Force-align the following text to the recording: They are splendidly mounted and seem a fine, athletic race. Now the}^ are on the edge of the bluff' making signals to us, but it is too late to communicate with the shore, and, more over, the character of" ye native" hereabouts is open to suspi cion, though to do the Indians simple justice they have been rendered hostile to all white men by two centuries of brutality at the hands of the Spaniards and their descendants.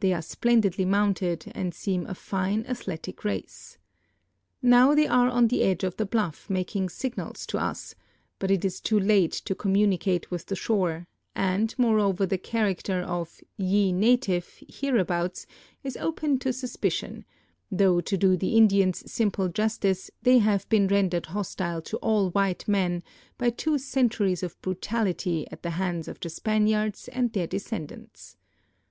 They 0.00 0.12
are 0.12 0.20
splendidly 0.20 0.84
mounted 0.84 1.50
and 1.54 1.72
seem 1.72 2.04
a 2.06 2.14
fine, 2.14 2.66
athletic 2.68 3.24
race. 3.24 3.78
Now 4.60 4.94
the}^ 4.94 5.08
are 5.10 5.30
on 5.30 5.48
the 5.48 5.62
edge 5.62 5.82
of 5.82 5.96
the 5.96 6.04
bluff' 6.04 6.50
making 6.50 6.90
signals 6.90 7.46
to 7.46 7.58
us, 7.58 7.94
but 8.38 8.50
it 8.50 8.66
is 8.66 8.82
too 8.82 9.00
late 9.00 9.32
to 9.32 9.54
communicate 9.54 10.30
with 10.30 10.44
the 10.44 10.56
shore, 10.56 11.06
and, 11.34 11.74
more 11.78 12.00
over, 12.00 12.26
the 12.26 12.36
character 12.36 13.00
of" 13.00 13.40
ye 13.56 13.92
native" 13.92 14.62
hereabouts 14.68 15.46
is 15.82 15.96
open 15.96 16.38
to 16.40 16.50
suspi 16.50 16.92
cion, 16.92 17.24
though 17.70 18.02
to 18.02 18.18
do 18.18 18.36
the 18.36 18.54
Indians 18.58 19.10
simple 19.10 19.48
justice 19.48 20.10
they 20.20 20.36
have 20.36 20.68
been 20.68 20.86
rendered 20.86 21.24
hostile 21.32 21.80
to 21.80 21.96
all 22.02 22.28
white 22.32 22.68
men 22.68 23.02
by 23.38 23.48
two 23.48 23.78
centuries 23.78 24.42
of 24.42 24.60
brutality 24.60 25.46
at 25.50 25.62
the 25.62 25.70
hands 25.80 26.08
of 26.08 26.20
the 26.20 26.28
Spaniards 26.28 27.08
and 27.08 27.32
their 27.32 27.46
descendants. 27.46 28.36